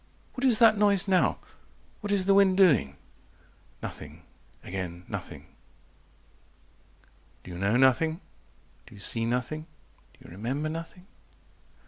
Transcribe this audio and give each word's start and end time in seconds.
"What 0.33 0.43
is 0.43 0.57
that 0.57 0.79
noise 0.79 1.07
now? 1.07 1.37
What 1.99 2.11
is 2.11 2.25
the 2.25 2.33
wind 2.33 2.57
doing?" 2.57 2.97
Nothing 3.83 4.23
again 4.63 5.05
nothing. 5.07 5.41
120 7.43 7.43
"Do 7.43 7.51
You 7.51 7.57
know 7.59 7.77
nothing? 7.77 8.19
Do 8.87 8.95
you 8.95 8.99
see 8.99 9.25
nothing? 9.25 9.67
Do 10.13 10.25
you 10.27 10.31
remember 10.31 10.69
Nothing?" 10.69 11.05